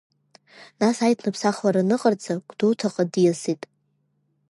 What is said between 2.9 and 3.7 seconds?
диасит…